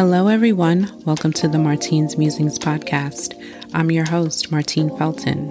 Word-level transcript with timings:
Hello, 0.00 0.28
everyone. 0.28 0.90
Welcome 1.04 1.34
to 1.34 1.46
the 1.46 1.58
Martine's 1.58 2.16
Musings 2.16 2.58
podcast. 2.58 3.34
I'm 3.74 3.90
your 3.90 4.08
host, 4.08 4.50
Martine 4.50 4.88
Felton. 4.96 5.50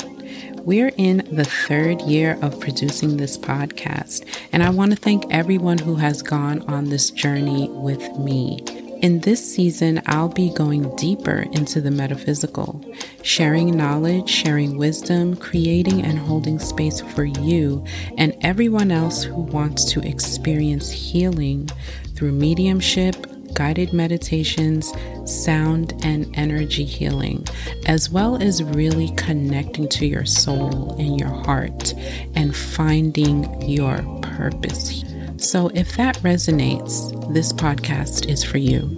We're 0.65 0.91
in 0.97 1.17
the 1.31 1.45
third 1.45 2.01
year 2.01 2.35
of 2.41 2.59
producing 2.59 3.17
this 3.17 3.37
podcast, 3.37 4.25
and 4.51 4.63
I 4.63 4.71
want 4.71 4.89
to 4.89 4.97
thank 4.97 5.31
everyone 5.31 5.77
who 5.77 5.93
has 5.97 6.23
gone 6.23 6.63
on 6.63 6.85
this 6.85 7.11
journey 7.11 7.69
with 7.69 8.17
me. 8.17 8.57
In 9.03 9.19
this 9.19 9.53
season, 9.53 10.01
I'll 10.07 10.29
be 10.29 10.51
going 10.55 10.95
deeper 10.95 11.45
into 11.51 11.79
the 11.79 11.91
metaphysical, 11.91 12.83
sharing 13.21 13.77
knowledge, 13.77 14.27
sharing 14.27 14.79
wisdom, 14.79 15.35
creating 15.35 16.01
and 16.01 16.17
holding 16.17 16.57
space 16.57 17.01
for 17.01 17.23
you 17.23 17.85
and 18.17 18.35
everyone 18.41 18.89
else 18.89 19.21
who 19.21 19.41
wants 19.41 19.85
to 19.91 20.01
experience 20.01 20.89
healing 20.89 21.69
through 22.15 22.31
mediumship, 22.31 23.15
guided 23.59 23.91
meditations, 23.91 24.93
sound, 25.25 25.93
and 26.01 26.33
energy 26.37 26.85
healing, 26.85 27.45
as 27.87 28.09
well 28.09 28.41
as 28.41 28.63
really 28.63 29.09
connecting 29.17 29.85
to 29.89 30.05
your 30.05 30.23
soul 30.23 30.95
and 30.97 31.19
your 31.19 31.27
heart 31.43 31.93
and 32.35 32.55
finding 32.55 33.61
your 33.69 33.97
purpose. 34.21 35.03
So, 35.35 35.67
if 35.73 35.97
that 35.97 36.15
resonates, 36.19 37.33
this 37.33 37.51
podcast 37.51 38.29
is 38.29 38.45
for 38.45 38.59
you. 38.59 38.97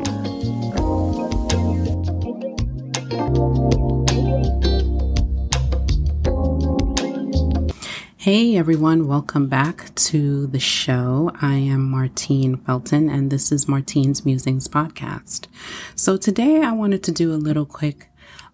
Hey 8.21 8.55
everyone, 8.55 9.07
welcome 9.07 9.47
back 9.47 9.95
to 9.95 10.45
the 10.45 10.59
show. 10.59 11.31
I 11.41 11.55
am 11.55 11.89
Martine 11.89 12.55
Felton 12.55 13.09
and 13.09 13.31
this 13.31 13.51
is 13.51 13.67
Martine's 13.67 14.23
Musings 14.23 14.67
podcast. 14.67 15.47
So 15.95 16.17
today 16.17 16.61
I 16.61 16.71
wanted 16.71 17.01
to 17.05 17.11
do 17.11 17.33
a 17.33 17.41
little 17.41 17.65
quick 17.65 18.09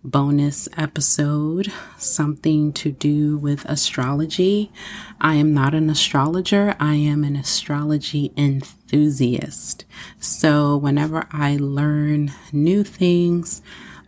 bonus 0.05 0.69
episode, 0.77 1.69
something 1.97 2.71
to 2.73 2.93
do 2.93 3.37
with 3.37 3.65
astrology. 3.65 4.71
I 5.19 5.35
am 5.35 5.53
not 5.53 5.73
an 5.73 5.89
astrologer, 5.89 6.73
I 6.79 6.93
am 6.93 7.25
an 7.25 7.35
astrology 7.35 8.31
enthusiast. 8.37 9.83
So, 10.17 10.77
whenever 10.77 11.27
I 11.33 11.57
learn 11.59 12.31
new 12.53 12.85
things 12.85 13.61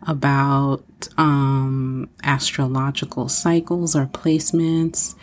about 0.07 1.09
um, 1.17 2.09
astrological 2.23 3.27
cycles 3.27 3.93
or 3.93 4.05
placements, 4.05 5.15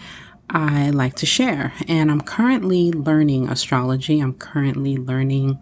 I 0.48 0.90
like 0.90 1.14
to 1.16 1.26
share. 1.26 1.72
And 1.88 2.10
I'm 2.10 2.20
currently 2.20 2.92
learning 2.92 3.48
astrology. 3.48 4.20
I'm 4.20 4.34
currently 4.34 4.96
learning, 4.96 5.58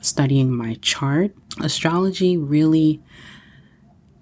studying 0.00 0.50
my 0.50 0.74
chart. 0.80 1.32
Astrology 1.60 2.36
really 2.36 3.02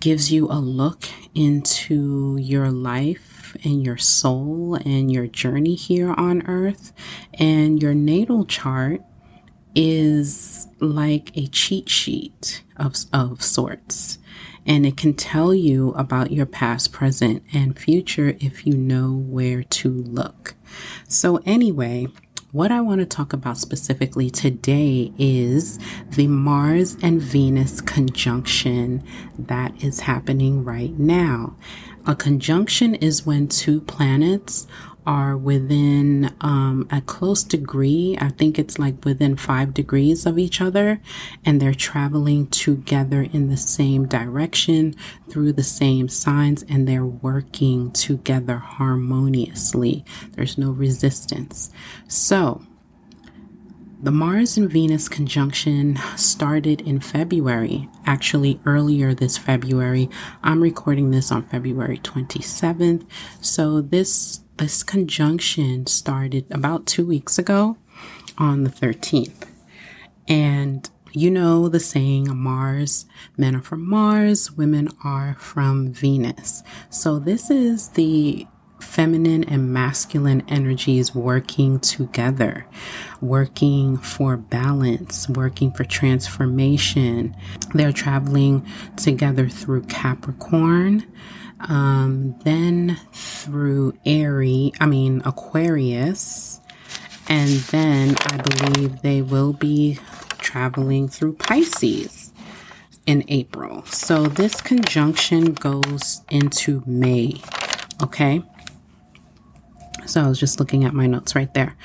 gives 0.01 0.31
you 0.31 0.47
a 0.49 0.61
look 0.61 1.09
into 1.35 2.37
your 2.41 2.71
life 2.71 3.57
and 3.65 3.83
your 3.83 3.97
soul 3.97 4.75
and 4.85 5.11
your 5.11 5.27
journey 5.27 5.75
here 5.75 6.13
on 6.13 6.47
earth. 6.47 6.93
And 7.35 7.81
your 7.83 7.95
natal 7.95 8.45
chart 8.45 9.01
is 9.75 10.69
like 10.81 11.37
a 11.37 11.47
cheat 11.49 11.89
sheet 11.89 12.63
of, 12.77 12.97
of 13.13 13.43
sorts. 13.43 14.19
And 14.67 14.85
it 14.85 14.97
can 14.97 15.15
tell 15.15 15.55
you 15.55 15.91
about 15.91 16.33
your 16.33 16.47
past, 16.47 16.93
present, 16.93 17.43
and 17.53 17.79
future 17.79 18.37
if 18.41 18.67
you 18.67 18.75
know 18.77 19.13
where 19.13 19.63
to 19.63 19.89
look. 19.89 20.55
So, 21.09 21.41
anyway, 21.47 22.09
what 22.53 22.73
I 22.73 22.81
want 22.81 23.01
to 23.01 23.07
talk 23.07 23.33
about 23.33 23.59
specifically 23.59 24.31
today 24.31 25.13
is 25.19 25.79
the 26.11 26.27
Mars 26.27 26.97
and 27.03 27.21
Venus 27.21 27.81
conjunction 27.81 29.05
that 29.39 29.83
is 29.85 30.01
happening 30.01 30.65
right 30.65 30.99
now. 30.99 31.55
A 32.07 32.15
conjunction 32.15 32.95
is 32.95 33.27
when 33.27 33.49
two 33.49 33.81
planets 33.83 34.67
are 35.07 35.37
within 35.37 36.35
um, 36.41 36.89
a 36.91 37.01
close 37.01 37.45
degree. 37.45 38.17
I 38.21 38.31
think 38.31 38.59
it's 38.59 38.79
like 38.79 39.05
within 39.05 39.37
five 39.37 39.73
degrees 39.73 40.27
of 40.27 40.39
each 40.39 40.61
other, 40.61 41.01
and 41.45 41.61
they're 41.61 41.75
traveling 41.75 42.49
together 42.49 43.23
in 43.33 43.49
the 43.49 43.57
same 43.57 44.07
direction 44.07 44.95
through 45.31 45.53
the 45.53 45.63
same 45.63 46.09
signs, 46.09 46.65
and 46.65 46.89
they're 46.89 47.07
working 47.07 47.93
together 47.93 48.57
harmoniously. 48.57 50.05
There's 50.33 50.59
no 50.59 50.71
resistance. 50.71 51.71
So, 52.09 52.63
the 54.03 54.13
Mars 54.13 54.59
and 54.59 54.71
Venus 54.71 55.09
conjunction 55.09 55.99
started 56.17 56.83
in 56.83 57.01
February, 57.01 57.89
actually 58.05 58.61
earlier 58.67 59.15
this 59.15 59.39
February. 59.39 60.11
I'm 60.43 60.63
recording 60.63 61.13
this 61.13 61.33
on 61.33 61.45
February 61.45 61.99
27th. 61.99 63.07
So 63.41 63.81
this 63.81 64.41
this 64.59 64.83
conjunction 64.83 65.87
started 65.87 66.47
about 66.51 66.87
2 66.87 67.07
weeks 67.07 67.39
ago 67.39 67.77
on 68.39 68.65
the 68.65 68.71
13th. 68.71 69.49
And 70.29 70.89
you 71.13 71.31
know 71.31 71.69
the 71.69 71.81
saying 71.81 72.37
Mars, 72.37 73.07
men 73.37 73.57
are 73.57 73.63
from 73.63 73.89
Mars, 73.89 74.53
women 74.53 74.89
are 75.05 75.37
from 75.39 75.93
Venus. 75.93 76.63
So 76.91 77.19
this 77.19 77.51
is 77.51 77.91
the 77.91 78.47
feminine 78.81 79.43
and 79.45 79.73
masculine 79.73 80.43
energies 80.49 81.15
working 81.15 81.81
together, 81.81 82.67
working 83.23 83.97
for 83.97 84.37
balance, 84.37 85.29
working 85.31 85.73
for 85.73 85.85
transformation. 85.85 87.35
They're 87.73 87.93
traveling 87.93 88.67
together 88.97 89.49
through 89.49 89.85
Capricorn, 89.85 91.05
um, 91.61 92.39
then 92.45 92.99
through 93.13 93.97
Aries, 94.05 94.73
I 94.81 94.87
mean 94.87 95.23
Aquarius, 95.25 96.61
and 97.29 97.51
then 97.51 98.17
I 98.21 98.37
believe 98.39 99.03
they 99.03 99.23
will 99.23 99.53
be 99.53 99.99
traveling 100.39 101.09
through 101.09 101.35
Pisces 101.35 102.33
in 103.07 103.25
April. 103.29 103.85
So 103.87 104.27
this 104.27 104.61
conjunction 104.61 105.53
goes 105.55 106.23
into 106.31 106.83
May. 106.87 107.41
Okay. 108.03 108.43
So 110.07 110.23
I 110.23 110.29
was 110.29 110.39
just 110.39 110.61
looking 110.61 110.85
at 110.85 110.95
my 110.95 111.07
notes 111.07 111.35
right 111.35 111.53
there. 111.55 111.77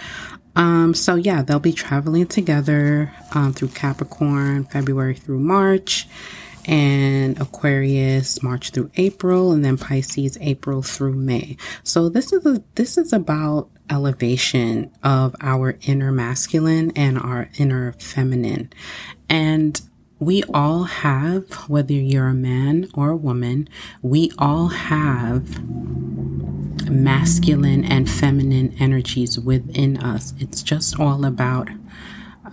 Um, 0.56 0.94
so 0.94 1.16
yeah, 1.16 1.42
they'll 1.42 1.60
be 1.60 1.72
traveling 1.72 2.28
together 2.28 3.12
um, 3.34 3.54
through 3.54 3.70
Capricorn, 3.70 4.66
February 4.66 5.16
through 5.16 5.40
March, 5.40 6.08
and 6.66 7.40
Aquarius, 7.40 8.42
March 8.44 8.72
through 8.72 8.92
April, 8.96 9.52
and 9.52 9.64
then 9.64 9.78
Pisces, 9.78 10.38
April 10.42 10.82
through 10.82 11.14
May. 11.14 11.58
So 11.84 12.10
this 12.10 12.32
is 12.34 12.46
a, 12.46 12.64
this 12.76 12.98
is 12.98 13.14
about 13.14 13.70
elevation 13.90 14.92
of 15.04 15.36
our 15.42 15.78
inner 15.84 16.12
masculine 16.12 16.92
and 16.96 17.18
our 17.20 17.50
inner 17.58 17.94
feminine, 17.94 18.72
and 19.30 19.82
we 20.22 20.44
all 20.54 20.84
have, 20.84 21.52
whether 21.68 21.94
you're 21.94 22.28
a 22.28 22.34
man 22.34 22.88
or 22.94 23.10
a 23.10 23.16
woman, 23.16 23.68
we 24.04 24.32
all 24.38 24.68
have 24.68 25.66
masculine 26.92 27.84
and 27.84 28.08
feminine 28.08 28.76
energies 28.80 29.40
within 29.40 29.98
us. 29.98 30.36
It's 30.40 30.62
just 30.62 31.00
all 31.00 31.26
about 31.26 31.70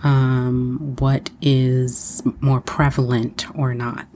um, 0.03 0.95
what 0.99 1.29
is 1.41 2.21
more 2.39 2.61
prevalent 2.61 3.45
or 3.57 3.73
not. 3.73 4.07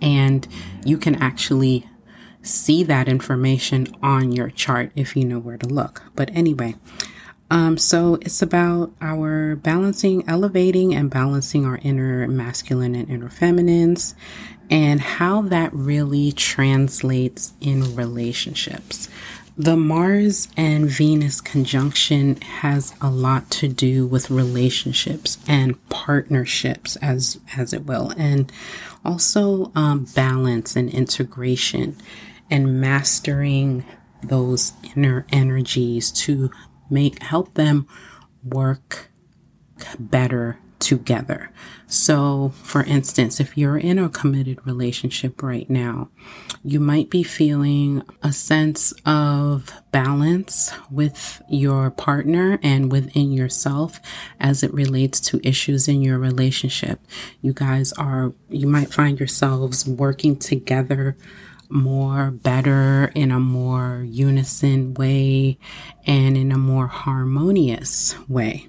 And 0.00 0.46
you 0.84 0.98
can 0.98 1.14
actually 1.16 1.88
see 2.42 2.82
that 2.84 3.08
information 3.08 3.88
on 4.02 4.32
your 4.32 4.50
chart 4.50 4.92
if 4.94 5.16
you 5.16 5.24
know 5.24 5.38
where 5.38 5.58
to 5.58 5.66
look. 5.66 6.02
But 6.14 6.30
anyway, 6.34 6.76
um, 7.50 7.78
so 7.78 8.14
it's 8.16 8.42
about 8.42 8.92
our 9.00 9.56
balancing, 9.56 10.28
elevating, 10.28 10.94
and 10.94 11.10
balancing 11.10 11.64
our 11.64 11.78
inner 11.82 12.28
masculine 12.28 12.94
and 12.94 13.08
inner 13.08 13.30
feminines, 13.30 14.14
and 14.70 15.00
how 15.00 15.42
that 15.42 15.72
really 15.72 16.30
translates 16.32 17.54
in 17.60 17.96
relationships. 17.96 19.08
The 19.60 19.76
Mars 19.76 20.46
and 20.56 20.88
Venus 20.88 21.40
conjunction 21.40 22.36
has 22.36 22.94
a 23.00 23.10
lot 23.10 23.50
to 23.50 23.66
do 23.66 24.06
with 24.06 24.30
relationships 24.30 25.36
and 25.48 25.76
partnerships, 25.88 26.94
as 27.02 27.40
as 27.56 27.72
it 27.72 27.84
will, 27.84 28.12
and 28.16 28.52
also 29.04 29.72
um, 29.74 30.04
balance 30.14 30.76
and 30.76 30.88
integration, 30.88 31.96
and 32.48 32.80
mastering 32.80 33.84
those 34.22 34.74
inner 34.94 35.26
energies 35.32 36.12
to 36.12 36.52
make 36.88 37.20
help 37.20 37.54
them 37.54 37.88
work 38.44 39.10
better 39.98 40.60
together. 40.78 41.50
So, 41.86 42.52
for 42.62 42.82
instance, 42.84 43.40
if 43.40 43.56
you're 43.56 43.78
in 43.78 43.98
a 43.98 44.10
committed 44.10 44.64
relationship 44.66 45.42
right 45.42 45.68
now, 45.70 46.10
you 46.62 46.80
might 46.80 47.08
be 47.08 47.22
feeling 47.22 48.02
a 48.22 48.32
sense 48.32 48.92
of 49.06 49.72
balance 49.90 50.70
with 50.90 51.40
your 51.48 51.90
partner 51.90 52.58
and 52.62 52.92
within 52.92 53.32
yourself 53.32 54.00
as 54.38 54.62
it 54.62 54.72
relates 54.74 55.18
to 55.20 55.40
issues 55.42 55.88
in 55.88 56.02
your 56.02 56.18
relationship. 56.18 57.00
You 57.40 57.54
guys 57.54 57.92
are, 57.94 58.34
you 58.50 58.66
might 58.66 58.92
find 58.92 59.18
yourselves 59.18 59.86
working 59.86 60.36
together 60.36 61.16
more 61.70 62.30
better 62.30 63.12
in 63.14 63.30
a 63.30 63.40
more 63.40 64.04
unison 64.06 64.94
way 64.94 65.58
and 66.06 66.36
in 66.36 66.52
a 66.52 66.58
more 66.58 66.86
harmonious 66.86 68.14
way. 68.28 68.68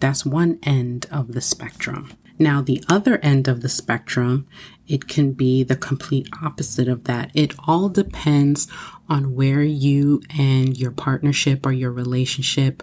That's 0.00 0.26
one 0.26 0.58
end 0.62 1.06
of 1.10 1.32
the 1.32 1.40
spectrum. 1.40 2.12
Now, 2.38 2.62
the 2.62 2.82
other 2.88 3.18
end 3.18 3.48
of 3.48 3.60
the 3.60 3.68
spectrum, 3.68 4.46
it 4.88 5.08
can 5.08 5.32
be 5.32 5.62
the 5.62 5.76
complete 5.76 6.26
opposite 6.42 6.88
of 6.88 7.04
that. 7.04 7.30
It 7.34 7.54
all 7.68 7.90
depends 7.90 8.66
on 9.10 9.34
where 9.34 9.62
you 9.62 10.22
and 10.38 10.76
your 10.76 10.90
partnership 10.90 11.66
or 11.66 11.72
your 11.72 11.92
relationship 11.92 12.82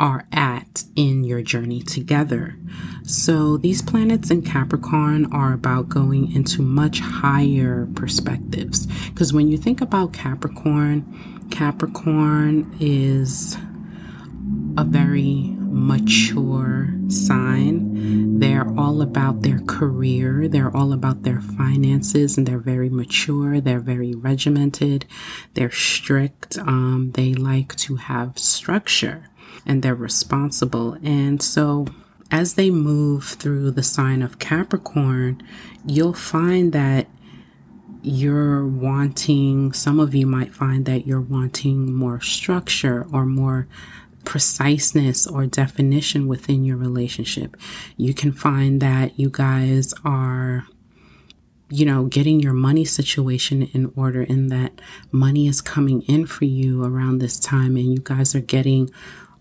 are 0.00 0.26
at 0.32 0.84
in 0.96 1.24
your 1.24 1.42
journey 1.42 1.80
together. 1.80 2.56
So, 3.04 3.56
these 3.56 3.82
planets 3.82 4.30
in 4.30 4.42
Capricorn 4.42 5.32
are 5.32 5.52
about 5.52 5.88
going 5.88 6.32
into 6.32 6.62
much 6.62 7.00
higher 7.00 7.88
perspectives. 7.94 8.86
Because 9.10 9.32
when 9.32 9.48
you 9.48 9.58
think 9.58 9.80
about 9.80 10.12
Capricorn, 10.12 11.48
Capricorn 11.50 12.76
is 12.80 13.56
a 14.76 14.84
very 14.84 15.56
mature 15.58 16.90
sign. 17.08 18.38
They're 18.38 18.68
all 18.78 19.02
about 19.02 19.42
their 19.42 19.60
career, 19.60 20.48
they're 20.48 20.74
all 20.76 20.92
about 20.92 21.22
their 21.22 21.40
finances, 21.40 22.36
and 22.36 22.46
they're 22.46 22.58
very 22.58 22.88
mature, 22.88 23.60
they're 23.60 23.80
very 23.80 24.14
regimented, 24.14 25.06
they're 25.54 25.70
strict, 25.70 26.58
um, 26.58 27.12
they 27.14 27.34
like 27.34 27.74
to 27.76 27.96
have 27.96 28.38
structure, 28.38 29.24
and 29.66 29.82
they're 29.82 29.94
responsible. 29.94 30.96
And 31.02 31.42
so, 31.42 31.86
as 32.30 32.54
they 32.54 32.70
move 32.70 33.24
through 33.24 33.70
the 33.70 33.82
sign 33.82 34.22
of 34.22 34.38
Capricorn, 34.38 35.42
you'll 35.86 36.12
find 36.12 36.72
that 36.72 37.08
you're 38.02 38.66
wanting, 38.66 39.72
some 39.72 39.98
of 39.98 40.14
you 40.14 40.26
might 40.26 40.54
find 40.54 40.84
that 40.86 41.06
you're 41.06 41.20
wanting 41.20 41.92
more 41.92 42.20
structure 42.20 43.06
or 43.12 43.26
more 43.26 43.66
preciseness 44.28 45.26
or 45.26 45.46
definition 45.46 46.28
within 46.28 46.62
your 46.62 46.76
relationship. 46.76 47.56
You 47.96 48.12
can 48.12 48.30
find 48.30 48.78
that 48.82 49.18
you 49.18 49.30
guys 49.30 49.94
are 50.04 50.66
you 51.70 51.86
know, 51.86 52.04
getting 52.04 52.40
your 52.40 52.52
money 52.52 52.84
situation 52.84 53.62
in 53.74 53.90
order 53.96 54.22
and 54.22 54.50
that 54.50 54.80
money 55.12 55.46
is 55.46 55.60
coming 55.60 56.02
in 56.02 56.26
for 56.26 56.44
you 56.44 56.82
around 56.84 57.18
this 57.18 57.38
time 57.38 57.76
and 57.76 57.92
you 57.92 58.00
guys 58.02 58.34
are 58.34 58.40
getting 58.40 58.90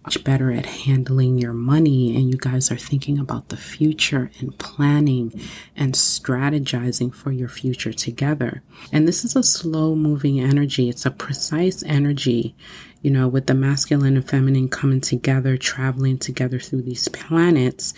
much 0.03 0.23
better 0.25 0.51
at 0.51 0.65
handling 0.65 1.37
your 1.37 1.53
money 1.53 2.15
and 2.15 2.29
you 2.29 2.37
guys 2.37 2.71
are 2.71 2.77
thinking 2.77 3.17
about 3.17 3.49
the 3.49 3.57
future 3.57 4.29
and 4.39 4.57
planning 4.57 5.33
and 5.75 5.93
strategizing 5.95 7.13
for 7.13 7.31
your 7.31 7.49
future 7.49 7.93
together. 7.93 8.61
And 8.91 9.05
this 9.05 9.25
is 9.25 9.35
a 9.35 9.43
slow 9.43 9.95
moving 9.95 10.39
energy. 10.39 10.89
It's 10.89 11.05
a 11.05 11.11
precise 11.11 11.83
energy 11.83 12.55
you 13.01 13.11
know, 13.11 13.27
with 13.27 13.47
the 13.47 13.53
masculine 13.53 14.15
and 14.15 14.27
feminine 14.27 14.69
coming 14.69 15.01
together, 15.01 15.57
traveling 15.57 16.17
together 16.17 16.59
through 16.59 16.81
these 16.81 17.07
planets. 17.07 17.93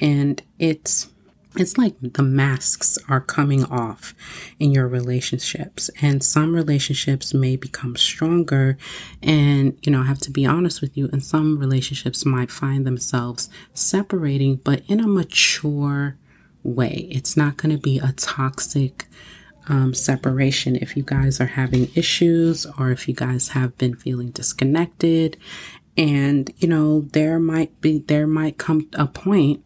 And 0.00 0.42
it's, 0.58 1.08
it's 1.56 1.78
like 1.78 1.94
the 2.00 2.22
masks 2.22 2.98
are 3.08 3.20
coming 3.20 3.64
off 3.64 4.14
in 4.58 4.72
your 4.72 4.88
relationships 4.88 5.88
and 6.02 6.22
some 6.22 6.54
relationships 6.54 7.32
may 7.32 7.56
become 7.56 7.94
stronger 7.96 8.76
and 9.22 9.78
you 9.82 9.92
know 9.92 10.00
i 10.00 10.04
have 10.04 10.18
to 10.18 10.30
be 10.30 10.44
honest 10.44 10.80
with 10.80 10.96
you 10.96 11.08
and 11.12 11.22
some 11.24 11.58
relationships 11.58 12.24
might 12.24 12.50
find 12.50 12.86
themselves 12.86 13.48
separating 13.72 14.56
but 14.56 14.82
in 14.88 15.00
a 15.00 15.06
mature 15.06 16.16
way 16.62 17.06
it's 17.10 17.36
not 17.36 17.56
going 17.56 17.74
to 17.74 17.80
be 17.80 17.98
a 17.98 18.12
toxic 18.12 19.06
um, 19.68 19.94
separation 19.94 20.76
if 20.76 20.96
you 20.96 21.02
guys 21.02 21.40
are 21.40 21.46
having 21.46 21.90
issues 21.94 22.66
or 22.78 22.90
if 22.90 23.08
you 23.08 23.14
guys 23.14 23.48
have 23.48 23.76
been 23.78 23.94
feeling 23.94 24.30
disconnected. 24.30 25.36
And 25.96 26.52
you 26.56 26.68
know 26.68 27.02
there 27.12 27.38
might 27.38 27.80
be 27.80 27.98
there 27.98 28.26
might 28.26 28.58
come 28.58 28.88
a 28.94 29.06
point 29.06 29.64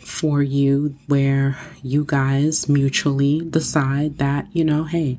for 0.00 0.42
you 0.42 0.96
where 1.06 1.58
you 1.82 2.04
guys 2.06 2.66
mutually 2.66 3.42
decide 3.42 4.16
that 4.16 4.46
you 4.54 4.64
know 4.64 4.84
hey 4.84 5.18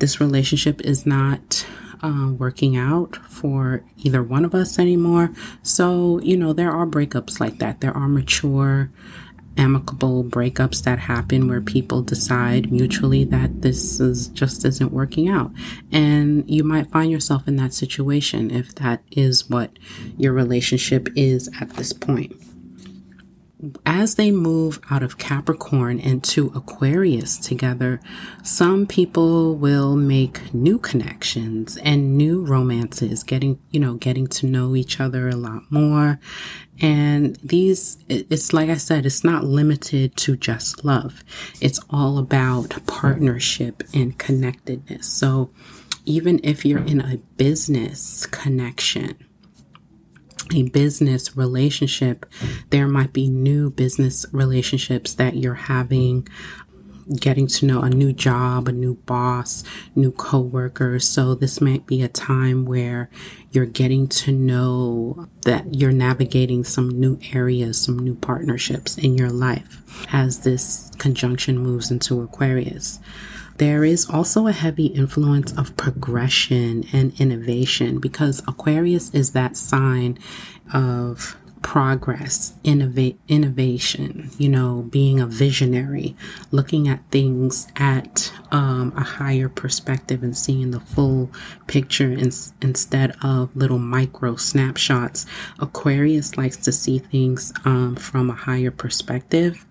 this 0.00 0.20
relationship 0.20 0.82
is 0.82 1.06
not 1.06 1.66
uh, 2.02 2.30
working 2.38 2.76
out 2.76 3.16
for 3.28 3.82
either 3.96 4.22
one 4.22 4.44
of 4.44 4.54
us 4.54 4.78
anymore. 4.78 5.30
So 5.62 6.20
you 6.20 6.36
know 6.36 6.52
there 6.52 6.70
are 6.70 6.86
breakups 6.86 7.40
like 7.40 7.58
that. 7.58 7.80
There 7.80 7.96
are 7.96 8.08
mature 8.08 8.90
amicable 9.56 10.24
breakups 10.24 10.82
that 10.84 10.98
happen 10.98 11.48
where 11.48 11.60
people 11.60 12.02
decide 12.02 12.70
mutually 12.70 13.24
that 13.24 13.62
this 13.62 14.00
is 14.00 14.28
just 14.28 14.64
isn't 14.64 14.92
working 14.92 15.28
out. 15.28 15.50
And 15.90 16.48
you 16.48 16.64
might 16.64 16.90
find 16.90 17.10
yourself 17.10 17.48
in 17.48 17.56
that 17.56 17.72
situation 17.72 18.50
if 18.50 18.74
that 18.76 19.02
is 19.10 19.48
what 19.48 19.78
your 20.16 20.32
relationship 20.32 21.08
is 21.16 21.48
at 21.60 21.70
this 21.70 21.92
point 21.92 22.32
as 23.86 24.16
they 24.16 24.30
move 24.30 24.78
out 24.90 25.02
of 25.02 25.16
Capricorn 25.16 25.98
into 25.98 26.52
Aquarius 26.54 27.38
together, 27.38 28.00
some 28.42 28.86
people 28.86 29.54
will 29.56 29.96
make 29.96 30.52
new 30.52 30.78
connections 30.78 31.78
and 31.78 32.18
new 32.18 32.44
romances, 32.44 33.22
getting, 33.22 33.58
you 33.70 33.80
know, 33.80 33.94
getting 33.94 34.26
to 34.26 34.46
know 34.46 34.76
each 34.76 35.00
other 35.00 35.28
a 35.28 35.36
lot 35.36 35.62
more. 35.70 36.20
And 36.80 37.36
these, 37.36 37.96
it's 38.08 38.52
like 38.52 38.68
I 38.68 38.76
said, 38.76 39.06
it's 39.06 39.24
not 39.24 39.44
limited 39.44 40.16
to 40.16 40.36
just 40.36 40.84
love. 40.84 41.24
It's 41.60 41.80
all 41.88 42.18
about 42.18 42.86
partnership 42.86 43.82
and 43.94 44.18
connectedness. 44.18 45.10
So 45.10 45.50
even 46.04 46.40
if 46.44 46.66
you're 46.66 46.84
in 46.84 47.00
a 47.00 47.16
business 47.38 48.26
connection, 48.26 49.16
a 50.54 50.64
business 50.64 51.36
relationship, 51.36 52.26
there 52.70 52.86
might 52.86 53.12
be 53.12 53.28
new 53.28 53.70
business 53.70 54.26
relationships 54.32 55.14
that 55.14 55.36
you're 55.36 55.54
having 55.54 56.28
getting 57.14 57.46
to 57.46 57.66
know 57.66 57.82
a 57.82 57.90
new 57.90 58.12
job, 58.12 58.68
a 58.68 58.72
new 58.72 58.94
boss, 59.06 59.62
new 59.94 60.10
coworkers. 60.10 61.08
So 61.08 61.34
this 61.34 61.60
might 61.60 61.86
be 61.86 62.02
a 62.02 62.08
time 62.08 62.64
where 62.64 63.10
you're 63.52 63.66
getting 63.66 64.08
to 64.08 64.32
know 64.32 65.28
that 65.42 65.74
you're 65.74 65.92
navigating 65.92 66.64
some 66.64 66.88
new 66.88 67.18
areas, 67.32 67.80
some 67.80 67.98
new 67.98 68.14
partnerships 68.14 68.98
in 68.98 69.16
your 69.16 69.30
life 69.30 69.82
as 70.12 70.40
this 70.40 70.90
conjunction 70.98 71.58
moves 71.58 71.90
into 71.90 72.20
Aquarius. 72.20 72.98
There 73.58 73.84
is 73.84 74.08
also 74.08 74.46
a 74.46 74.52
heavy 74.52 74.86
influence 74.86 75.52
of 75.56 75.76
progression 75.76 76.84
and 76.92 77.18
innovation 77.18 77.98
because 77.98 78.42
Aquarius 78.46 79.10
is 79.14 79.32
that 79.32 79.56
sign 79.56 80.18
of 80.74 81.36
progress, 81.62 82.54
innovate, 82.62 83.18
innovation, 83.26 84.30
you 84.38 84.48
know, 84.48 84.86
being 84.90 85.18
a 85.18 85.26
visionary, 85.26 86.14
looking 86.52 86.86
at 86.86 87.00
things 87.10 87.66
at 87.74 88.32
um, 88.52 88.92
a 88.96 89.02
higher 89.02 89.48
perspective 89.48 90.22
and 90.22 90.36
seeing 90.36 90.70
the 90.70 90.78
full 90.78 91.30
picture 91.66 92.12
in, 92.12 92.30
instead 92.62 93.16
of 93.22 93.54
little 93.56 93.78
micro 93.78 94.36
snapshots. 94.36 95.26
Aquarius 95.58 96.36
likes 96.36 96.56
to 96.58 96.70
see 96.70 96.98
things 96.98 97.52
um, 97.64 97.96
from 97.96 98.30
a 98.30 98.34
higher 98.34 98.70
perspective 98.70 99.66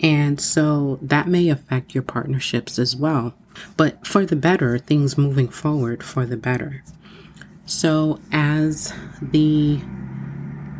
and 0.00 0.40
so 0.40 0.98
that 1.02 1.28
may 1.28 1.48
affect 1.48 1.94
your 1.94 2.02
partnerships 2.02 2.78
as 2.78 2.94
well. 2.94 3.34
But 3.76 4.06
for 4.06 4.26
the 4.26 4.36
better, 4.36 4.78
things 4.78 5.16
moving 5.16 5.48
forward 5.48 6.02
for 6.02 6.26
the 6.26 6.36
better. 6.36 6.82
So 7.64 8.20
as 8.32 8.92
the 9.20 9.80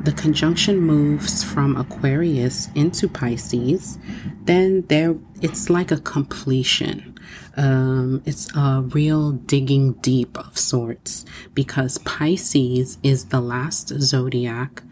the 0.03 0.13
conjunction 0.13 0.79
moves 0.79 1.43
from 1.43 1.77
Aquarius 1.77 2.69
into 2.77 3.09
Pisces, 3.09 3.99
then 4.45 4.85
there 4.89 5.17
it's 5.41 5.69
like 5.69 5.91
a 5.91 5.99
completion. 5.99 7.19
Um, 7.57 8.23
it's 8.25 8.55
a 8.55 8.83
real 8.83 9.33
digging 9.33 9.95
deep 9.95 10.39
of 10.39 10.57
sorts 10.57 11.25
because 11.55 11.99
Pisces 11.99 12.99
is 13.03 13.27
the 13.27 13.41
last 13.41 13.89
zodiac 14.01 14.83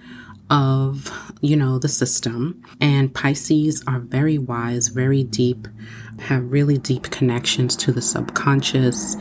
of, 0.54 1.10
you 1.40 1.56
know, 1.56 1.78
the 1.80 1.88
system. 1.88 2.62
And 2.80 3.12
Pisces 3.12 3.82
are 3.88 3.98
very 3.98 4.38
wise, 4.38 4.88
very 4.88 5.24
deep, 5.24 5.66
have 6.20 6.50
really 6.50 6.78
deep 6.78 7.10
connections 7.10 7.74
to 7.76 7.92
the 7.92 8.00
subconscious, 8.00 9.16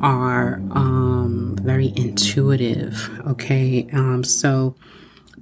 are 0.00 0.54
um, 0.70 1.56
very 1.60 1.92
intuitive. 1.94 3.10
Okay. 3.26 3.86
Um, 3.92 4.24
so, 4.24 4.74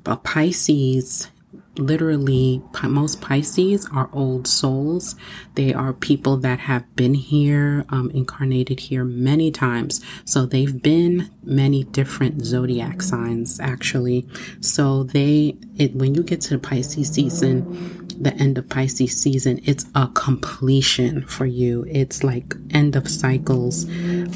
a 0.04 0.16
Pisces 0.16 1.28
literally 1.78 2.62
most 2.82 3.20
Pisces 3.20 3.88
are 3.92 4.08
old 4.12 4.46
souls. 4.46 5.16
They 5.54 5.72
are 5.74 5.92
people 5.92 6.36
that 6.38 6.60
have 6.60 6.94
been 6.96 7.14
here, 7.14 7.84
um, 7.88 8.10
incarnated 8.12 8.80
here 8.80 9.04
many 9.04 9.50
times. 9.50 10.00
So 10.24 10.46
they've 10.46 10.82
been 10.82 11.30
many 11.42 11.84
different 11.84 12.44
zodiac 12.44 13.02
signs 13.02 13.60
actually. 13.60 14.26
So 14.60 15.04
they, 15.04 15.56
it, 15.76 15.94
when 15.94 16.14
you 16.14 16.22
get 16.22 16.40
to 16.42 16.50
the 16.50 16.58
Pisces 16.58 17.10
season, 17.10 18.06
the 18.18 18.34
end 18.34 18.56
of 18.58 18.68
Pisces 18.68 19.16
season, 19.20 19.60
it's 19.64 19.86
a 19.94 20.08
completion 20.08 21.22
for 21.22 21.46
you. 21.46 21.84
It's 21.88 22.24
like 22.24 22.54
end 22.70 22.96
of 22.96 23.08
cycles, 23.08 23.84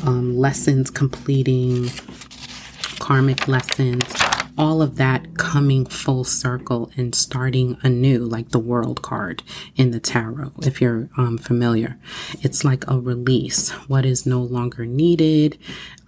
um, 0.07 0.37
lessons 0.37 0.91
completing, 0.91 1.91
karmic 2.99 3.49
lessons 3.49 4.05
all 4.57 4.83
of 4.83 4.97
that 4.97 5.37
coming 5.37 5.87
full 5.87 6.25
circle 6.25 6.91
and 6.97 7.15
starting 7.15 7.77
anew, 7.83 8.19
like 8.19 8.51
the 8.51 8.59
world 8.59 9.03
card 9.03 9.43
in 9.77 9.91
the 9.91 10.01
tarot, 10.01 10.53
if 10.63 10.81
you're 10.81 11.09
um, 11.17 11.39
familiar. 11.39 11.99
It's 12.41 12.65
like 12.65 12.85
a 12.89 12.99
release. 12.99 13.71
What 13.89 14.05
is 14.05 14.27
no 14.27 14.41
longer 14.41 14.87
needed, 14.87 15.59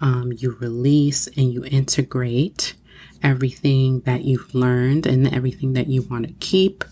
um, 0.00 0.32
you 0.32 0.56
release 0.60 1.28
and 1.28 1.52
you 1.52 1.64
integrate 1.64 2.74
everything 3.22 4.00
that 4.00 4.24
you've 4.24 4.54
learned 4.54 5.06
and 5.06 5.32
everything 5.32 5.74
that 5.74 5.86
you 5.86 6.02
want 6.02 6.26
to 6.26 6.32
keep 6.34 6.84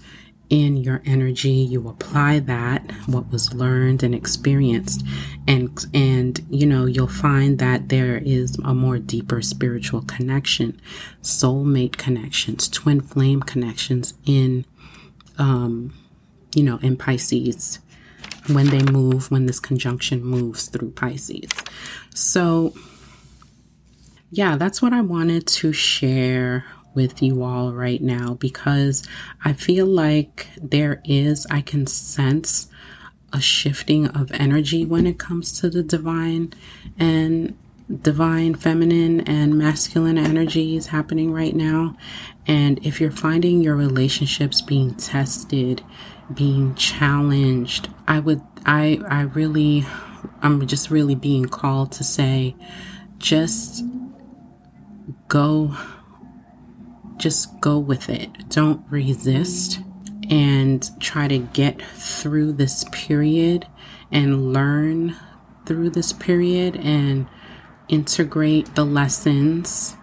in 0.51 0.77
your 0.77 1.01
energy 1.07 1.51
you 1.51 1.89
apply 1.89 2.39
that 2.41 2.83
what 3.07 3.31
was 3.31 3.55
learned 3.55 4.03
and 4.03 4.15
experienced 4.15 5.05
and 5.47 5.87
and 5.95 6.45
you 6.51 6.67
know 6.67 6.87
you'll 6.87 7.07
find 7.07 7.59
that 7.61 7.89
there 7.89 8.19
is 8.19 8.59
a 8.65 8.75
more 8.75 8.99
deeper 8.99 9.41
spiritual 9.41 10.03
connection 10.03 10.79
soulmate 11.23 11.97
connections 11.97 12.69
twin 12.69 13.01
flame 13.01 13.41
connections 13.41 14.15
in 14.27 14.65
um 15.39 15.93
you 16.55 16.63
know 16.63 16.79
in 16.83 16.97
Pisces 16.97 17.79
when 18.49 18.67
they 18.67 18.83
move 18.83 19.31
when 19.31 19.47
this 19.47 19.61
conjunction 19.61 20.23
moves 20.25 20.69
through 20.69 20.91
Pisces. 20.93 21.51
So 22.15 22.75
yeah 24.31 24.57
that's 24.57 24.83
what 24.83 24.93
I 24.93 25.01
wanted 25.01 25.47
to 25.47 25.73
share 25.73 26.65
with 27.01 27.23
you 27.23 27.43
all 27.43 27.73
right 27.73 28.03
now 28.03 28.35
because 28.35 29.03
I 29.43 29.55
feel 29.55 29.87
like 29.87 30.49
there 30.61 31.01
is, 31.05 31.47
I 31.51 31.63
can 31.63 31.87
sense 31.87 32.69
a 33.33 33.41
shifting 33.41 34.07
of 34.09 34.31
energy 34.33 34.85
when 34.85 35.07
it 35.07 35.19
comes 35.19 35.59
to 35.61 35.71
the 35.71 35.83
divine 35.83 36.53
and 36.99 37.57
divine 38.03 38.55
feminine 38.55 39.23
and 39.23 39.57
masculine 39.57 40.19
energies 40.19 40.89
happening 40.89 41.33
right 41.33 41.57
now. 41.57 41.97
And 42.47 42.85
if 42.87 43.01
you're 43.01 43.11
finding 43.11 43.63
your 43.63 43.77
relationships 43.77 44.61
being 44.61 44.95
tested, 44.95 45.83
being 46.35 46.75
challenged, 46.75 47.89
I 48.07 48.19
would, 48.19 48.43
I, 48.67 49.01
I 49.09 49.23
really, 49.23 49.87
I'm 50.43 50.67
just 50.67 50.91
really 50.91 51.15
being 51.15 51.47
called 51.47 51.93
to 51.93 52.05
say, 52.05 52.55
just 53.17 53.85
go 55.29 55.75
just 57.21 57.61
go 57.61 57.79
with 57.79 58.09
it. 58.09 58.49
Don't 58.49 58.85
resist 58.91 59.81
and 60.29 60.89
try 61.01 61.29
to 61.29 61.39
get 61.39 61.81
through 61.83 62.53
this 62.53 62.85
period 62.91 63.67
and 64.11 64.53
learn 64.53 65.17
through 65.67 65.91
this 65.91 66.13
period 66.13 66.77
and 66.77 67.29
integrate 67.89 68.75
the 68.75 68.85
lessons, 68.85 69.97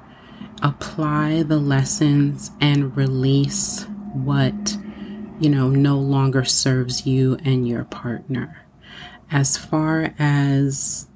apply 0.62 1.44
the 1.44 1.58
lessons, 1.58 2.52
and 2.62 2.96
release 2.96 3.86
what, 4.14 4.78
you 5.40 5.50
know, 5.50 5.70
no 5.70 5.98
longer 5.98 6.44
serves 6.44 7.08
you 7.08 7.38
and 7.44 7.68
your 7.68 7.86
partner. 7.86 8.66
As 9.32 9.58
far 9.58 10.14
as 10.20 11.08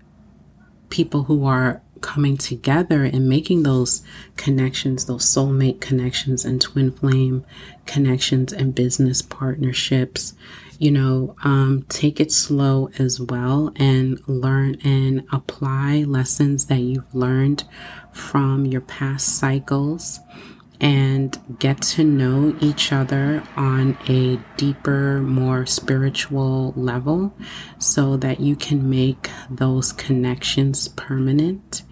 people 0.89 1.24
who 1.24 1.46
are 1.46 1.81
coming 2.01 2.38
together 2.38 3.03
and 3.03 3.29
making 3.29 3.63
those 3.63 4.01
connections, 4.38 5.05
those 5.05 5.25
soulmate 5.25 5.79
connections 5.79 6.43
and 6.46 6.62
twin 6.62 6.91
flame 6.91 7.46
connections 7.86 8.51
and 8.51 8.75
business 8.75 9.22
partnerships. 9.22 10.34
You 10.79 10.91
know, 10.91 11.36
um, 11.43 11.86
take 11.89 12.20
it 12.20 12.31
slow 12.31 12.89
as 12.98 13.22
well 13.22 13.72
and 13.75 14.20
learn 14.27 14.77
and 14.84 15.24
apply 15.31 16.03
lessons 16.08 16.65
that 16.65 16.79
you've 16.79 17.13
learned 17.13 17.63
from 18.12 18.65
your 18.65 18.81
past 18.81 19.38
cycles 19.38 20.20
and 20.81 21.39
get 21.59 21.79
to 21.79 22.03
know 22.03 22.57
each 22.59 22.91
other 22.91 23.43
on 23.55 23.95
a 24.09 24.38
deeper, 24.57 25.21
more 25.21 25.65
spiritual 25.67 26.73
level 26.75 27.33
so 27.77 28.17
that 28.17 28.39
you 28.39 28.55
can 28.55 28.89
make 28.89 29.29
those 29.50 29.93
connections 29.93 30.88
permanent 30.89 31.83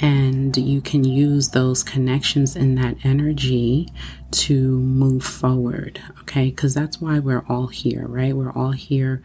and 0.00 0.56
you 0.56 0.80
can 0.80 1.02
use 1.02 1.48
those 1.48 1.82
connections 1.82 2.54
and 2.54 2.78
that 2.78 2.96
energy 3.02 3.88
to 4.30 4.78
move 4.78 5.24
forward 5.24 6.00
okay? 6.20 6.50
Because 6.50 6.74
that's 6.74 7.00
why 7.00 7.18
we're 7.18 7.44
all 7.48 7.66
here 7.66 8.06
right? 8.06 8.36
We're 8.36 8.52
all 8.52 8.72
here 8.72 9.22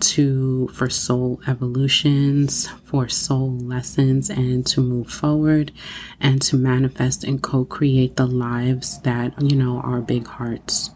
to 0.00 0.68
for 0.68 0.90
soul 0.90 1.40
evolutions 1.46 2.68
for 2.84 3.08
soul 3.08 3.56
lessons 3.58 4.28
and 4.28 4.66
to 4.66 4.80
move 4.80 5.08
forward 5.08 5.72
and 6.20 6.42
to 6.42 6.56
manifest 6.56 7.24
and 7.24 7.42
co-create 7.42 8.16
the 8.16 8.26
lives 8.26 9.00
that 9.02 9.40
you 9.40 9.56
know 9.56 9.80
our 9.80 10.00
big 10.00 10.26
hearts 10.26 10.90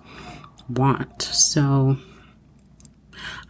want 0.68 1.22
so 1.22 1.96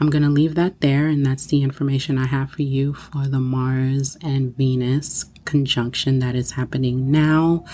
I'm 0.01 0.11
going 0.11 0.23
to 0.23 0.29
leave 0.29 0.55
that 0.55 0.81
there, 0.81 1.07
and 1.07 1.27
that's 1.27 1.47
the 1.47 1.63
information 1.63 2.19
I 2.19 2.27
have 2.27 2.53
for 2.53 2.63
you 2.63 2.95
for 2.95 3.27
the 3.27 3.41
Mars 3.41 4.17
and 4.23 4.57
Venus 4.57 5.27
conjunction 5.45 6.21
that 6.21 6.35
is 6.35 6.53
happening 6.53 7.11
now 7.11 7.65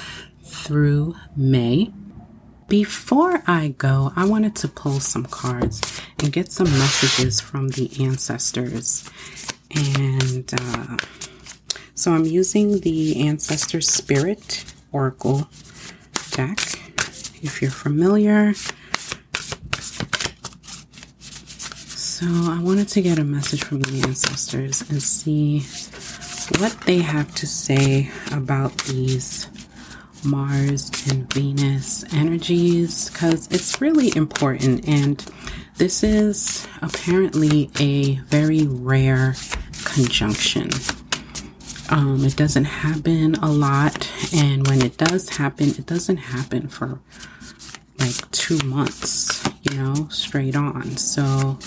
through 0.42 1.14
May. 1.36 1.92
Before 2.68 3.42
I 3.47 3.75
go, 3.76 4.12
I 4.16 4.25
wanted 4.26 4.56
to 4.56 4.68
pull 4.68 5.00
some 5.00 5.25
cards 5.26 6.00
and 6.18 6.33
get 6.33 6.50
some 6.50 6.71
messages 6.71 7.40
from 7.40 7.68
the 7.68 7.90
ancestors. 8.00 9.09
And 9.71 10.50
uh, 10.52 10.97
so 11.94 12.12
I'm 12.12 12.25
using 12.25 12.80
the 12.80 13.26
Ancestor 13.28 13.80
Spirit 13.80 14.64
Oracle 14.92 15.49
deck. 16.30 16.59
If 17.42 17.61
you're 17.61 17.71
familiar, 17.71 18.54
So 22.25 22.26
I 22.26 22.61
wanted 22.62 22.88
to 22.88 23.02
get 23.02 23.18
a 23.18 23.25
message 23.25 23.64
from 23.64 23.80
the 23.80 24.00
ancestors 24.06 24.88
and 24.88 25.02
see 25.02 25.61
what 26.61 26.73
they 26.87 26.99
have 26.99 27.35
to 27.35 27.47
say 27.47 28.11
about 28.30 28.73
these 28.85 29.47
Mars 30.24 30.90
and 31.10 31.32
Venus 31.32 32.04
energies 32.12 33.10
because 33.10 33.48
it's 33.50 33.80
really 33.80 34.12
important 34.16 34.88
and 34.88 35.24
this 35.76 36.04
is 36.04 36.66
apparently 36.82 37.70
a 37.80 38.14
very 38.26 38.64
rare 38.66 39.34
conjunction. 39.84 40.70
Um, 41.90 42.24
it 42.24 42.36
doesn't 42.36 42.64
happen 42.64 43.34
a 43.36 43.50
lot, 43.50 44.10
and 44.32 44.66
when 44.68 44.82
it 44.82 44.96
does 44.96 45.28
happen, 45.28 45.68
it 45.70 45.84
doesn't 45.86 46.16
happen 46.16 46.68
for 46.68 47.00
like 47.98 48.30
two 48.30 48.58
months, 48.64 49.46
you 49.62 49.76
know, 49.76 50.08
straight 50.10 50.56
on. 50.56 50.96
So 50.96 51.58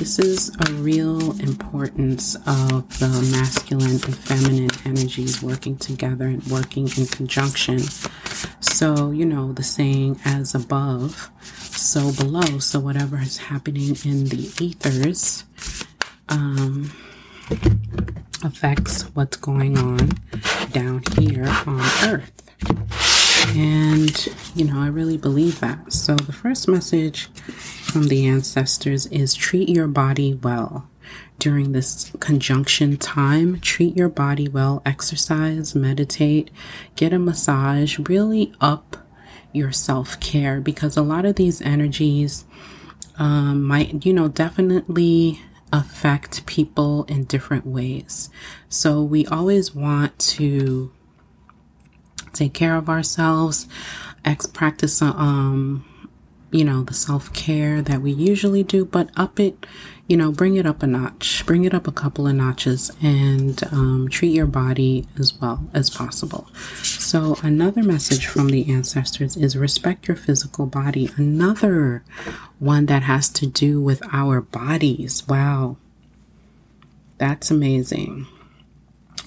this 0.00 0.18
is 0.18 0.50
a 0.66 0.72
real 0.72 1.38
importance 1.40 2.34
of 2.46 2.98
the 3.00 3.28
masculine 3.30 3.90
and 3.90 4.16
feminine 4.16 4.70
energies 4.86 5.42
working 5.42 5.76
together 5.76 6.24
and 6.24 6.42
working 6.46 6.88
in 6.96 7.04
conjunction. 7.04 7.80
So, 8.60 9.10
you 9.10 9.26
know, 9.26 9.52
the 9.52 9.62
saying 9.62 10.18
as 10.24 10.54
above, 10.54 11.30
so 11.42 12.12
below. 12.12 12.60
So, 12.60 12.80
whatever 12.80 13.18
is 13.18 13.36
happening 13.36 13.94
in 14.02 14.24
the 14.24 14.50
ethers 14.58 15.44
um, 16.30 16.90
affects 18.42 19.02
what's 19.14 19.36
going 19.36 19.76
on 19.76 20.12
down 20.72 21.02
here 21.18 21.44
on 21.66 21.80
earth. 22.08 22.32
And, 23.54 24.28
you 24.54 24.64
know, 24.64 24.80
I 24.80 24.86
really 24.86 25.18
believe 25.18 25.60
that. 25.60 25.92
So, 25.92 26.14
the 26.14 26.32
first 26.32 26.68
message 26.68 27.28
from 27.90 28.04
the 28.04 28.24
ancestors 28.24 29.06
is 29.06 29.34
treat 29.34 29.68
your 29.68 29.88
body 29.88 30.34
well. 30.34 30.88
During 31.40 31.72
this 31.72 32.12
conjunction 32.20 32.96
time, 32.96 33.58
treat 33.60 33.96
your 33.96 34.08
body 34.08 34.48
well, 34.48 34.80
exercise, 34.86 35.74
meditate, 35.74 36.50
get 36.94 37.12
a 37.12 37.18
massage, 37.18 37.98
really 37.98 38.52
up 38.60 38.98
your 39.52 39.72
self 39.72 40.20
care 40.20 40.60
because 40.60 40.96
a 40.96 41.02
lot 41.02 41.24
of 41.24 41.34
these 41.34 41.60
energies 41.62 42.44
um, 43.18 43.64
might, 43.64 44.06
you 44.06 44.12
know, 44.12 44.28
definitely 44.28 45.40
affect 45.72 46.46
people 46.46 47.04
in 47.04 47.24
different 47.24 47.66
ways. 47.66 48.30
So 48.68 49.02
we 49.02 49.26
always 49.26 49.74
want 49.74 50.16
to 50.20 50.92
take 52.32 52.54
care 52.54 52.76
of 52.76 52.88
ourselves, 52.88 53.66
ex 54.24 54.46
practice 54.46 55.02
um 55.02 55.84
you 56.50 56.64
know, 56.64 56.82
the 56.82 56.94
self 56.94 57.32
care 57.32 57.80
that 57.82 58.02
we 58.02 58.10
usually 58.10 58.62
do, 58.62 58.84
but 58.84 59.10
up 59.16 59.38
it, 59.38 59.66
you 60.08 60.16
know, 60.16 60.32
bring 60.32 60.56
it 60.56 60.66
up 60.66 60.82
a 60.82 60.86
notch, 60.86 61.44
bring 61.46 61.64
it 61.64 61.72
up 61.72 61.86
a 61.86 61.92
couple 61.92 62.26
of 62.26 62.34
notches, 62.34 62.90
and 63.00 63.62
um, 63.72 64.08
treat 64.10 64.34
your 64.34 64.46
body 64.46 65.06
as 65.18 65.34
well 65.34 65.68
as 65.72 65.90
possible. 65.90 66.48
So, 66.82 67.38
another 67.42 67.82
message 67.82 68.26
from 68.26 68.48
the 68.48 68.70
ancestors 68.72 69.36
is 69.36 69.56
respect 69.56 70.08
your 70.08 70.16
physical 70.16 70.66
body. 70.66 71.10
Another 71.16 72.02
one 72.58 72.86
that 72.86 73.04
has 73.04 73.28
to 73.30 73.46
do 73.46 73.80
with 73.80 74.02
our 74.12 74.40
bodies. 74.40 75.26
Wow. 75.28 75.76
That's 77.18 77.50
amazing. 77.50 78.26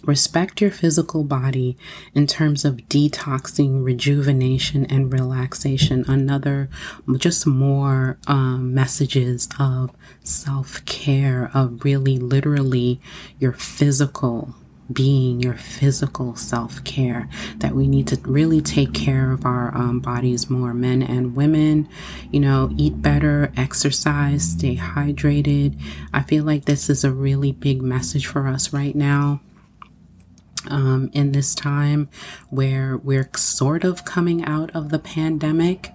Respect 0.05 0.59
your 0.59 0.71
physical 0.71 1.23
body 1.23 1.77
in 2.13 2.27
terms 2.27 2.65
of 2.65 2.75
detoxing, 2.89 3.85
rejuvenation, 3.85 4.85
and 4.87 5.13
relaxation. 5.13 6.03
Another, 6.09 6.69
just 7.17 7.47
more 7.47 8.17
um, 8.27 8.73
messages 8.73 9.47
of 9.57 9.91
self 10.21 10.83
care, 10.83 11.49
of 11.53 11.85
really 11.85 12.17
literally 12.17 12.99
your 13.39 13.53
physical 13.53 14.55
being, 14.91 15.39
your 15.39 15.53
physical 15.53 16.35
self 16.35 16.83
care, 16.83 17.29
that 17.59 17.73
we 17.73 17.87
need 17.87 18.07
to 18.07 18.19
really 18.23 18.59
take 18.59 18.93
care 18.93 19.31
of 19.31 19.45
our 19.45 19.73
um, 19.73 20.01
bodies 20.01 20.49
more, 20.49 20.73
men 20.73 21.01
and 21.01 21.33
women. 21.33 21.87
You 22.29 22.41
know, 22.41 22.71
eat 22.75 23.01
better, 23.01 23.53
exercise, 23.55 24.51
stay 24.51 24.75
hydrated. 24.75 25.79
I 26.13 26.23
feel 26.23 26.43
like 26.43 26.65
this 26.65 26.89
is 26.89 27.05
a 27.05 27.11
really 27.11 27.53
big 27.53 27.81
message 27.81 28.27
for 28.27 28.47
us 28.49 28.73
right 28.73 28.95
now 28.95 29.39
um, 30.69 31.09
in 31.13 31.31
this 31.31 31.55
time 31.55 32.09
where 32.49 32.97
we're 32.97 33.29
sort 33.35 33.83
of 33.83 34.05
coming 34.05 34.43
out 34.45 34.71
of 34.75 34.89
the 34.89 34.99
pandemic. 34.99 35.91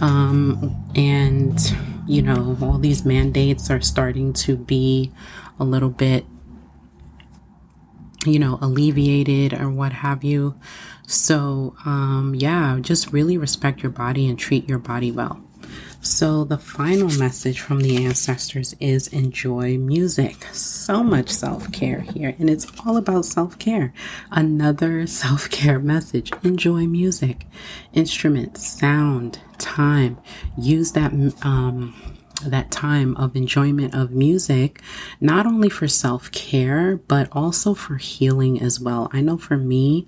Um, 0.00 0.90
and, 0.94 1.58
you 2.06 2.22
know, 2.22 2.56
all 2.60 2.78
these 2.78 3.04
mandates 3.04 3.70
are 3.70 3.80
starting 3.80 4.32
to 4.34 4.56
be 4.56 5.12
a 5.58 5.64
little 5.64 5.90
bit, 5.90 6.26
you 8.26 8.38
know, 8.38 8.58
alleviated 8.60 9.52
or 9.52 9.70
what 9.70 9.92
have 9.92 10.24
you. 10.24 10.58
So, 11.06 11.76
um, 11.84 12.34
yeah, 12.36 12.78
just 12.80 13.12
really 13.12 13.36
respect 13.36 13.82
your 13.82 13.92
body 13.92 14.26
and 14.28 14.38
treat 14.38 14.68
your 14.68 14.78
body 14.78 15.12
well. 15.12 15.42
So, 16.04 16.44
the 16.44 16.58
final 16.58 17.08
message 17.18 17.60
from 17.60 17.80
the 17.80 18.04
ancestors 18.04 18.76
is 18.78 19.08
enjoy 19.08 19.78
music. 19.78 20.46
So 20.52 21.02
much 21.02 21.30
self 21.30 21.72
care 21.72 22.00
here, 22.00 22.36
and 22.38 22.50
it's 22.50 22.66
all 22.84 22.98
about 22.98 23.24
self 23.24 23.58
care. 23.58 23.94
Another 24.30 25.06
self 25.22 25.48
care 25.48 25.78
message 25.78 26.30
enjoy 26.42 26.86
music, 26.86 27.46
instruments, 27.94 28.68
sound, 28.68 29.40
time. 29.56 30.18
Use 30.58 30.92
that. 30.92 31.12
Um, 31.42 31.94
that 32.44 32.70
time 32.70 33.16
of 33.16 33.36
enjoyment 33.36 33.94
of 33.94 34.10
music, 34.10 34.82
not 35.20 35.46
only 35.46 35.70
for 35.70 35.88
self 35.88 36.30
care, 36.32 36.96
but 36.96 37.28
also 37.32 37.72
for 37.72 37.96
healing 37.96 38.60
as 38.60 38.78
well. 38.78 39.08
I 39.12 39.22
know 39.22 39.38
for 39.38 39.56
me, 39.56 40.06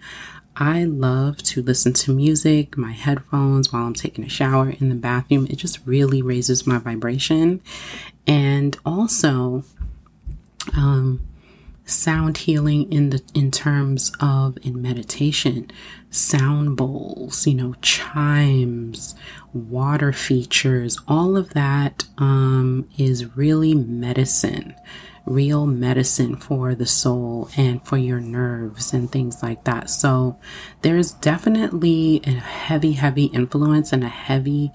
I 0.59 0.85
love 0.85 1.39
to 1.45 1.63
listen 1.63 1.93
to 1.95 2.15
music, 2.15 2.79
my 2.79 2.93
headphones 2.93 3.73
while 3.73 3.85
I'm 3.85 3.95
taking 3.95 4.25
a 4.25 4.29
shower 4.29 4.71
in 4.71 4.89
the 4.89 4.95
bathroom. 4.95 5.47
It 5.51 5.57
just 5.57 5.81
really 5.85 6.23
raises 6.23 6.67
my 6.67 6.79
vibration. 6.79 7.61
And 8.27 8.77
also, 8.87 9.65
um, 10.75 11.21
sound 11.85 12.39
healing 12.39 12.91
in 12.91 13.11
the 13.11 13.23
in 13.33 13.51
terms 13.51 14.11
of 14.21 14.59
in 14.63 14.83
meditation 14.83 15.71
sound 16.11 16.77
bowls 16.77 17.47
you 17.47 17.55
know 17.55 17.75
chimes 17.81 19.15
water 19.53 20.13
features 20.13 20.99
all 21.07 21.37
of 21.37 21.51
that 21.51 22.05
um, 22.19 22.89
is 22.99 23.37
really 23.37 23.73
medicine 23.73 24.75
real 25.27 25.67
medicine 25.67 26.37
for 26.37 26.75
the 26.75 26.87
soul 26.87 27.51
and 27.57 27.85
for 27.85 27.97
your 27.97 28.21
nerves 28.21 28.93
and 28.93 29.11
things 29.11 29.43
like 29.43 29.65
that. 29.65 29.91
So 29.91 30.39
there's 30.83 31.13
definitely 31.13 32.23
a 32.25 32.31
heavy, 32.31 32.93
heavy 32.93 33.25
influence 33.27 33.93
and 33.93 34.05
a 34.05 34.09
heavy 34.09 34.71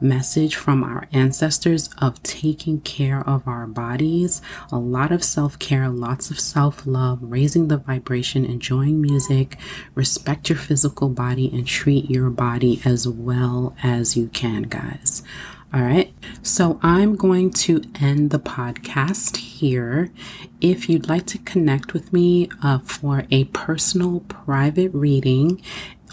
message 0.00 0.54
from 0.54 0.84
our 0.84 1.08
ancestors 1.12 1.90
of 1.98 2.22
taking 2.22 2.80
care 2.80 3.26
of 3.28 3.46
our 3.48 3.66
bodies, 3.66 4.40
a 4.70 4.78
lot 4.78 5.10
of 5.10 5.24
self 5.24 5.58
care, 5.58 5.88
lots 5.88 6.30
of 6.30 6.38
self 6.38 6.86
love, 6.86 7.18
raising 7.20 7.68
the 7.68 7.78
vibration, 7.78 8.44
enjoying 8.44 9.00
music, 9.00 9.58
respect 9.94 10.48
your 10.48 10.58
physical 10.58 11.08
body, 11.08 11.50
and 11.52 11.66
treat 11.66 12.08
your 12.08 12.30
body 12.30 12.80
as 12.84 13.08
well 13.08 13.74
as 13.82 14.16
you 14.16 14.28
can, 14.28 14.62
guys. 14.62 15.22
All 15.74 15.82
right. 15.82 16.14
So 16.42 16.78
I'm 16.82 17.16
going 17.16 17.50
to 17.50 17.82
end 18.00 18.30
the 18.30 18.38
podcast 18.38 19.36
here. 19.36 20.10
If 20.60 20.88
you'd 20.88 21.08
like 21.08 21.26
to 21.26 21.38
connect 21.38 21.92
with 21.92 22.12
me 22.12 22.48
uh, 22.62 22.78
for 22.78 23.24
a 23.30 23.44
personal 23.44 24.20
private 24.20 24.92
reading 24.94 25.60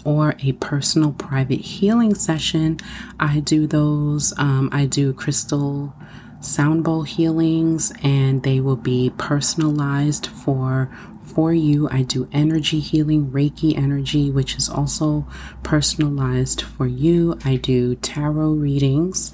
or 0.04 0.34
a 0.40 0.52
personal 0.52 1.12
private 1.12 1.60
healing 1.60 2.14
session, 2.14 2.78
I 3.18 3.40
do 3.40 3.66
those. 3.66 4.34
Um, 4.38 4.68
I 4.72 4.86
do 4.86 5.12
crystal 5.12 5.94
sound 6.40 6.84
bowl 6.84 7.04
healings 7.04 7.92
and 8.02 8.42
they 8.42 8.60
will 8.60 8.76
be 8.76 9.12
personalized 9.16 10.26
for 10.26 10.94
for 11.24 11.52
you. 11.52 11.88
I 11.90 12.02
do 12.02 12.28
energy 12.32 12.80
healing, 12.80 13.30
Reiki 13.30 13.76
energy, 13.76 14.30
which 14.30 14.56
is 14.56 14.68
also 14.68 15.26
personalized 15.62 16.62
for 16.62 16.86
you. 16.86 17.38
I 17.44 17.56
do 17.56 17.96
tarot 17.96 18.52
readings. 18.52 19.32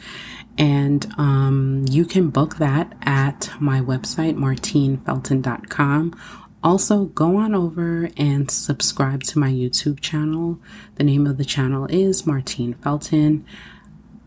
And 0.58 1.10
um, 1.16 1.84
you 1.88 2.04
can 2.04 2.30
book 2.30 2.56
that 2.56 2.94
at 3.02 3.50
my 3.60 3.80
website, 3.80 4.36
martinefelton.com. 4.36 6.20
Also, 6.62 7.06
go 7.06 7.36
on 7.36 7.54
over 7.54 8.10
and 8.18 8.50
subscribe 8.50 9.22
to 9.22 9.38
my 9.38 9.50
YouTube 9.50 10.00
channel. 10.00 10.58
The 10.96 11.04
name 11.04 11.26
of 11.26 11.38
the 11.38 11.44
channel 11.44 11.86
is 11.86 12.26
Martine 12.26 12.74
Felton. 12.74 13.46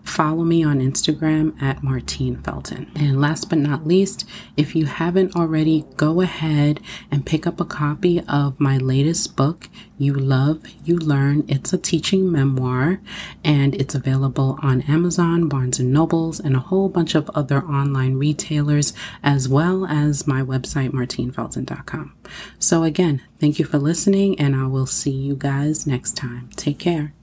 Follow 0.04 0.44
me 0.44 0.64
on 0.64 0.80
Instagram 0.80 1.60
at 1.62 1.82
Martine 1.82 2.36
Felton. 2.38 2.92
And 2.96 3.20
last 3.20 3.50
but 3.50 3.58
not 3.58 3.88
least, 3.88 4.26
if 4.58 4.76
you 4.76 4.86
haven't 4.86 5.36
already, 5.36 5.86
go 5.96 6.22
ahead 6.22 6.82
and 7.10 7.26
pick 7.26 7.48
up 7.48 7.60
a 7.60 7.66
copy 7.66 8.22
of 8.28 8.60
my 8.60 8.78
latest 8.78 9.36
book, 9.36 9.70
You 9.98 10.14
Love, 10.14 10.64
You 10.84 10.98
Learn. 10.98 11.46
It's 11.48 11.72
a 11.74 11.78
teaching 11.78 12.32
memoir 12.32 13.00
and 13.44 13.74
it's 13.76 13.96
available 13.96 14.60
on 14.62 14.82
Amazon, 14.82 15.48
Barnes 15.48 15.80
and 15.80 15.94
Nobles, 15.94 16.40
and 16.40 16.56
a 16.56 16.60
whole 16.60 16.90
bunch 16.90 17.16
of 17.16 17.30
other 17.34 17.64
online 17.64 18.16
retailers, 18.16 18.94
as 19.24 19.48
well 19.48 19.86
as 19.86 20.28
my 20.28 20.42
website, 20.42 20.92
martinefelton.com. 20.92 22.14
So 22.60 22.84
again, 22.84 23.22
thank 23.40 23.58
you 23.58 23.66
for 23.66 23.80
listening 23.80 24.38
and 24.40 24.56
I 24.56 24.68
will 24.68 24.86
see 24.86 25.12
you 25.12 25.36
guys 25.36 25.88
next 25.88 26.18
time. 26.18 26.50
Take 26.56 26.78
care. 26.78 27.14